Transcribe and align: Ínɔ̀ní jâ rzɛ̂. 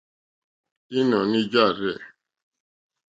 Ínɔ̀ní 0.99 1.39
jâ 1.51 1.63
rzɛ̂. 1.75 1.95